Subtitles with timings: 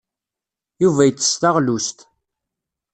[0.81, 1.99] Yuba yettess taɣlust.